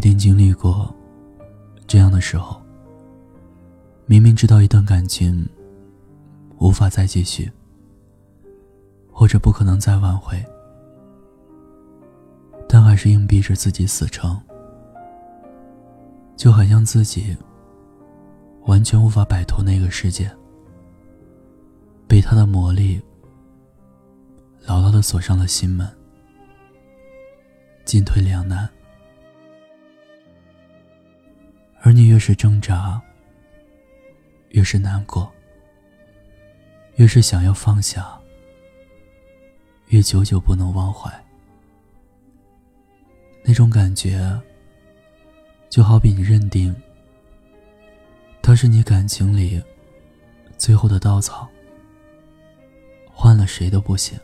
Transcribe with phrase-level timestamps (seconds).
[0.00, 0.90] 一定经历过
[1.86, 2.58] 这样的时候。
[4.06, 5.46] 明明知道一段感情
[6.56, 7.52] 无法再继续，
[9.12, 10.42] 或者不可能再挽回，
[12.66, 14.40] 但还是硬逼着自己死撑，
[16.34, 17.36] 就好像自己
[18.62, 20.34] 完全无法摆脱那个世界，
[22.08, 22.98] 被他的魔力
[24.64, 25.86] 牢牢的锁上了心门，
[27.84, 28.66] 进退两难。
[31.82, 33.00] 而你越是挣扎，
[34.50, 35.32] 越是难过，
[36.96, 38.18] 越是想要放下，
[39.88, 41.10] 越久久不能忘怀。
[43.42, 44.38] 那种感觉，
[45.70, 46.74] 就好比你认定
[48.42, 49.62] 他是你感情里
[50.58, 51.48] 最后的稻草，
[53.06, 54.18] 换了谁都不行。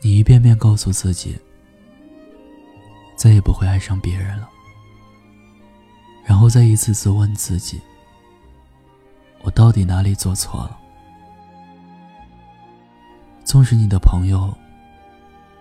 [0.00, 1.38] 你一遍遍告诉自己，
[3.16, 4.50] 再也不会爱上别人了。
[6.46, 7.80] 然后再一次次问自己：
[9.42, 10.78] 我到底哪里做错了？
[13.44, 14.56] 纵使你的朋友、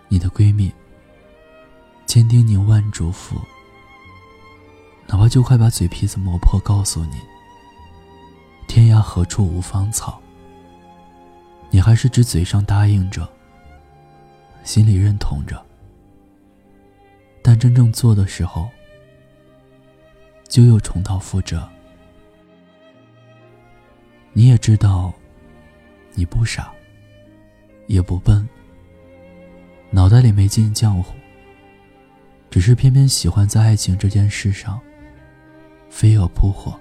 [0.09, 0.71] 你的闺蜜
[2.05, 3.33] 千叮咛万嘱咐，
[5.07, 7.17] 哪怕就快把嘴皮子磨破，告诉你
[8.69, 10.21] “天涯何处无芳草”，
[11.71, 13.27] 你还是只嘴上答应着，
[14.63, 15.59] 心里认同着，
[17.41, 18.69] 但真正做的时候。
[20.47, 21.67] 就又重蹈覆辙。
[24.33, 25.13] 你也知道，
[26.13, 26.71] 你不傻，
[27.87, 28.47] 也不笨，
[29.89, 31.13] 脑袋里没进浆糊，
[32.49, 34.79] 只是偏偏喜欢在爱情这件事上
[35.89, 36.77] 飞蛾扑火，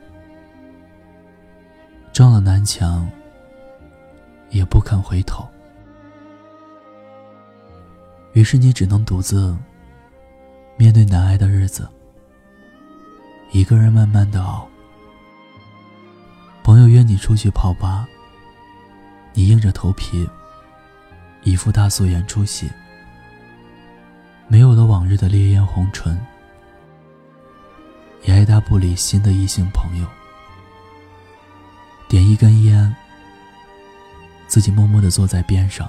[2.12, 3.08] 撞了南墙
[4.50, 5.48] 也不肯回头。
[8.32, 9.56] 于是你只能独自
[10.77, 11.89] 面对难挨的日子。
[13.54, 14.68] 一个人慢慢的熬。
[16.64, 18.04] 朋友约你出去泡吧，
[19.32, 20.28] 你硬着头皮，
[21.44, 22.68] 一副大素颜出席。
[24.48, 26.20] 没有了往日的烈焰红唇，
[28.24, 30.06] 也爱搭不理新的异性朋友。
[32.08, 32.92] 点一根烟，
[34.48, 35.88] 自己默默的坐在边上。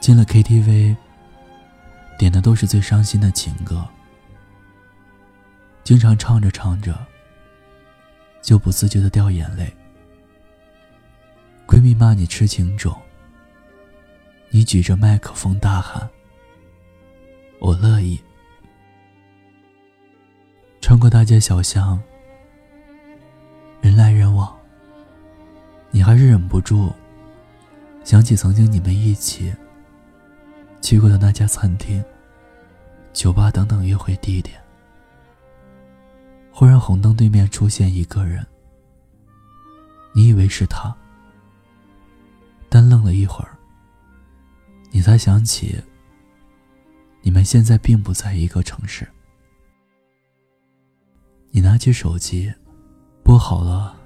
[0.00, 0.96] 进了 KTV，
[2.18, 3.86] 点的都是最伤心的情歌。
[5.90, 6.96] 经常唱着唱着，
[8.40, 9.68] 就不自觉的掉眼泪。
[11.66, 12.96] 闺蜜骂你痴情种，
[14.50, 16.08] 你举着麦克风大喊
[17.58, 18.20] ：“我乐意。”
[20.80, 22.00] 穿过大街小巷，
[23.80, 24.56] 人来人往，
[25.90, 26.92] 你还是忍不住
[28.04, 29.52] 想起曾经你们一起
[30.80, 32.00] 去过的那家餐厅、
[33.12, 34.56] 酒吧等等约会地点。
[36.60, 38.46] 忽然，红灯对面出现一个人，
[40.12, 40.94] 你以为是他，
[42.68, 43.56] 但愣了一会儿，
[44.90, 45.82] 你才想起，
[47.22, 49.08] 你们现在并不在一个城市。
[51.50, 52.52] 你拿起手机，
[53.22, 53.96] 拨好了，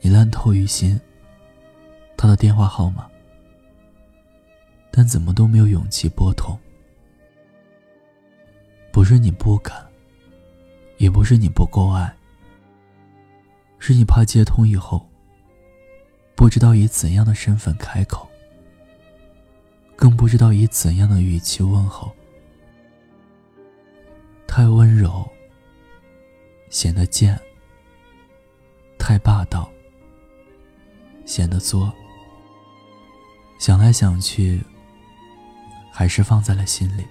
[0.00, 0.98] 你烂透于心，
[2.16, 3.06] 他的电话号码，
[4.90, 6.58] 但怎么都没有勇气拨通。
[8.90, 9.85] 不是你不敢。
[10.98, 12.14] 也不是你不够爱，
[13.78, 15.06] 是你怕接通以后，
[16.34, 18.28] 不知道以怎样的身份开口，
[19.94, 22.10] 更不知道以怎样的语气问候。
[24.46, 25.28] 太温柔，
[26.70, 27.36] 显得贱；
[28.98, 29.70] 太霸道，
[31.26, 31.92] 显得作。
[33.58, 34.62] 想来想去，
[35.92, 37.04] 还是放在了心里。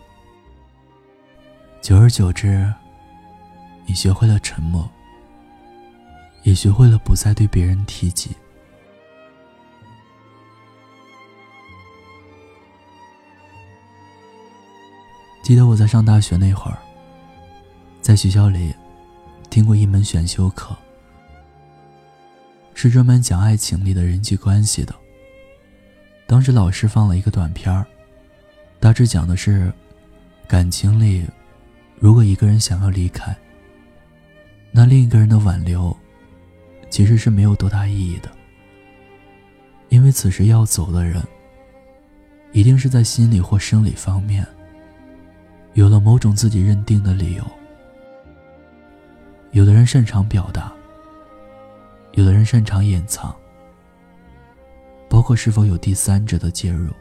[1.81, 2.73] 久而久之。
[3.85, 4.89] 你学会了沉默，
[6.43, 8.31] 也学会了不再对别人提及。
[15.43, 16.77] 记得我在上大学那会儿，
[18.01, 18.73] 在学校里
[19.49, 20.75] 听过一门选修课，
[22.73, 24.95] 是专门讲爱情里的人际关系的。
[26.25, 27.85] 当时老师放了一个短片儿，
[28.79, 29.71] 大致讲的是，
[30.47, 31.23] 感情里，
[31.99, 33.35] 如果一个人想要离开。
[34.77, 35.95] 那另一个人的挽留，
[36.89, 38.29] 其实是没有多大意义的，
[39.87, 41.23] 因为此时要走的人，
[42.51, 44.45] 一定是在心理或生理方面，
[45.75, 47.43] 有了某种自己认定的理由。
[49.51, 50.73] 有的人擅长表达，
[52.11, 53.33] 有的人擅长掩藏，
[55.07, 56.91] 包括是否有第三者的介入。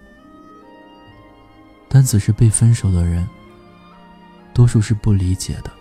[1.89, 3.29] 但此时被分手的人，
[4.53, 5.73] 多数是不理解的，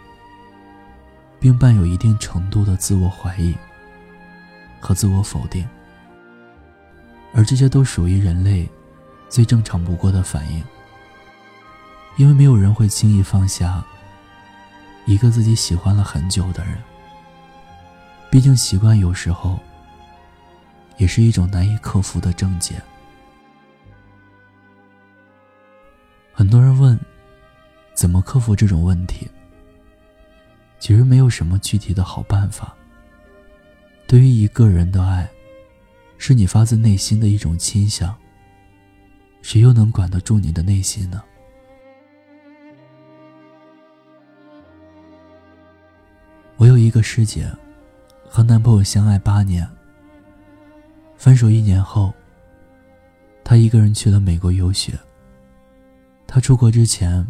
[1.43, 3.53] 并伴有一定程度的自我怀疑
[4.79, 5.67] 和自我否定，
[7.33, 8.65] 而这些都属于人类
[9.27, 10.63] 最正常不过的反应。
[12.15, 13.83] 因为没有人会轻易放下
[15.05, 16.81] 一个自己喜欢了很久的人，
[18.31, 19.59] 毕竟习惯有时候
[20.95, 22.81] 也是一种难以克服的症结。
[26.31, 26.97] 很多人问。
[27.95, 29.29] 怎么克服这种问题？
[30.83, 32.75] 其实没有什么具体的好办法。
[34.05, 35.25] 对于一个人的爱，
[36.17, 38.13] 是你发自内心的一种倾向。
[39.41, 41.23] 谁又能管得住你的内心呢？
[46.57, 47.49] 我有一个师姐，
[48.27, 49.65] 和男朋友相爱八年。
[51.15, 52.13] 分手一年后，
[53.41, 54.99] 她一个人去了美国游学。
[56.27, 57.25] 她出国之前。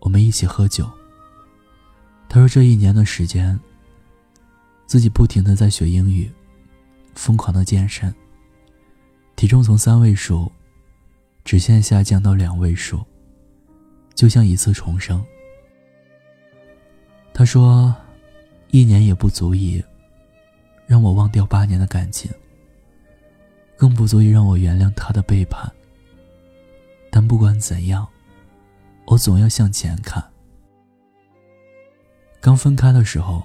[0.00, 0.90] 我们一起喝酒。
[2.28, 3.58] 他说：“这一年的时间，
[4.86, 6.30] 自己不停的在学英语，
[7.14, 8.14] 疯狂的健身，
[9.34, 10.50] 体重从三位数
[11.44, 13.02] 直线下降到两位数，
[14.14, 15.24] 就像一次重生。”
[17.32, 17.94] 他说
[18.70, 19.82] ：“一年也不足以
[20.86, 22.30] 让我忘掉八年的感情，
[23.76, 25.70] 更不足以让我原谅他的背叛。
[27.10, 28.06] 但不管怎样。”
[29.10, 30.22] 我总要向前看。
[32.40, 33.42] 刚分开的时候，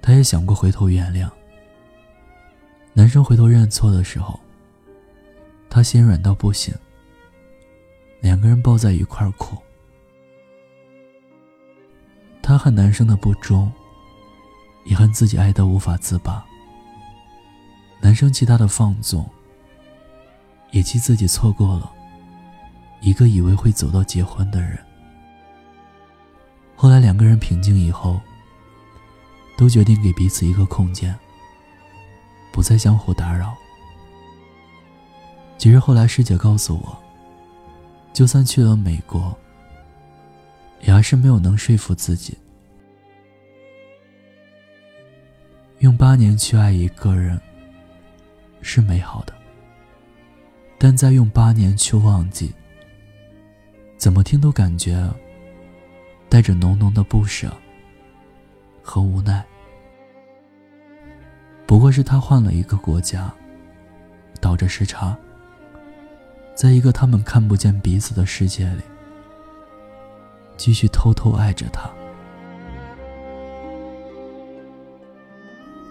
[0.00, 1.28] 他也想过回头原谅。
[2.92, 4.38] 男生回头认错的时候，
[5.68, 6.74] 他心软到不行。
[8.20, 9.56] 两个人抱在一块儿哭。
[12.40, 13.70] 他恨男生的不忠，
[14.84, 16.44] 也恨自己爱得无法自拔。
[18.00, 19.28] 男生气他的放纵，
[20.70, 21.92] 也气自己错过了。
[23.00, 24.78] 一个以为会走到结婚的人，
[26.82, 28.20] 后来两个人平静以后，
[29.56, 31.16] 都决定给彼此一个空间，
[32.50, 33.56] 不再相互打扰。
[35.58, 36.98] 其实后来师姐告诉我，
[38.12, 39.32] 就算去了美国，
[40.80, 42.36] 也还是没有能说服自己，
[45.78, 47.40] 用八年去爱一个人
[48.60, 49.32] 是美好的，
[50.78, 52.52] 但再用八年去忘记。
[53.96, 55.08] 怎么听都感觉
[56.32, 57.54] 带着浓浓的不舍
[58.82, 59.44] 和无奈。
[61.66, 63.30] 不过是他换了一个国家，
[64.40, 65.14] 倒着时差，
[66.54, 68.82] 在一个他们看不见彼此的世界里，
[70.56, 71.90] 继续偷偷爱着他。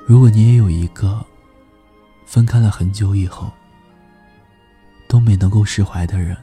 [0.08, 1.24] 如果你也有一个
[2.26, 3.52] 分开了很久以后
[5.08, 6.36] 都没能够释怀的人，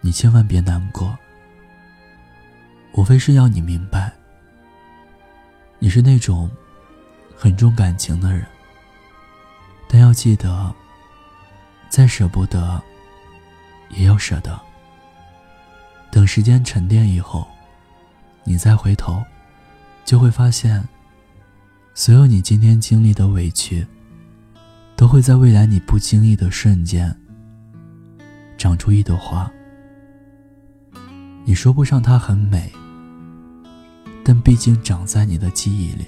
[0.00, 1.16] 你千万别难过，
[2.92, 4.12] 无非是要你明白，
[5.78, 6.50] 你是那种
[7.36, 8.44] 很重感情的人，
[9.88, 10.74] 但要记得，
[11.88, 12.82] 再舍不得，
[13.90, 14.58] 也要舍得。
[16.10, 17.46] 等时间沉淀以后，
[18.42, 19.22] 你再回头，
[20.04, 20.82] 就会发现，
[21.94, 23.86] 所有你今天经历的委屈，
[24.96, 27.14] 都会在未来你不经意的瞬间，
[28.56, 29.48] 长出一朵花。
[31.44, 32.72] 你说不上它很美，
[34.28, 36.04] 但毕竟长在你的记忆里。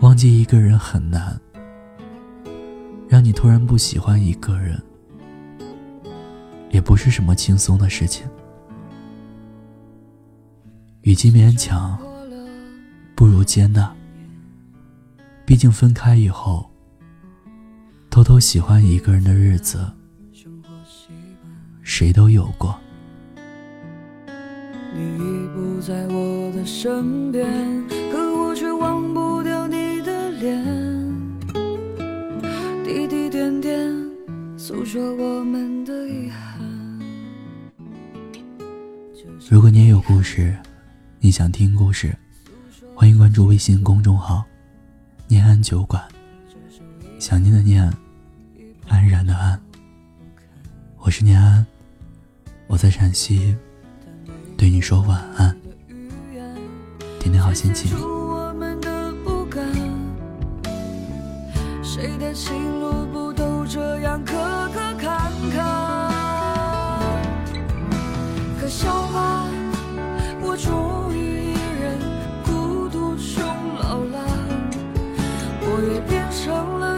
[0.00, 1.36] 忘记一个人很难，
[3.08, 4.80] 让你突然不喜欢一个人，
[6.70, 8.24] 也不是什么轻松的事情。
[11.00, 11.98] 与其勉强，
[13.16, 13.92] 不如接纳。
[15.44, 16.70] 毕竟分开以后，
[18.08, 19.84] 偷偷喜欢一个人的日子，
[21.82, 22.78] 谁都有过。
[25.84, 27.44] 在我的身边，
[28.12, 30.64] 可我却忘不掉你的脸。
[32.84, 33.92] 滴滴点点
[34.56, 37.00] 诉说我们的遗憾。
[39.50, 40.56] 如果你也有故事，
[41.18, 42.16] 你想听故事，
[42.94, 44.44] 欢迎关注微信公众号
[45.26, 46.00] “念安酒馆”。
[47.18, 47.92] 想念的念，
[48.86, 49.60] 安然的安。
[50.98, 51.66] 我是念安，
[52.68, 53.56] 我在陕西。
[54.56, 55.56] 对你说晚安，
[57.32, 57.96] 天好心情。
[61.82, 64.34] 谁的情路不都这样磕
[64.72, 66.10] 磕坎坎？
[68.60, 69.46] 可笑吧，
[70.40, 71.98] 我终于一人
[72.44, 73.44] 孤独终
[73.78, 74.18] 老了，
[75.60, 76.91] 我也变成了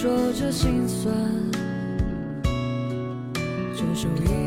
[0.00, 1.14] 说着心酸，
[3.76, 4.39] 这首。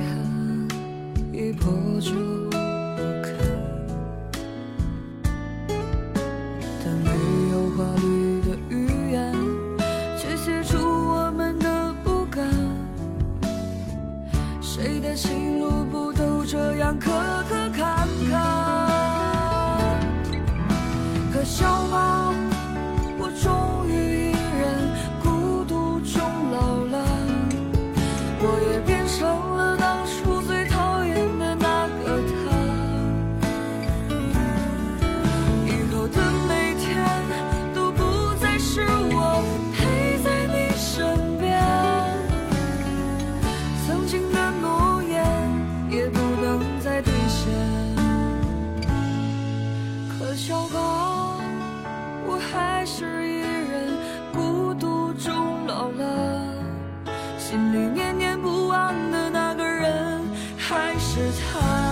[58.04, 60.22] 念念不忘的那个人
[60.58, 61.83] 还是他。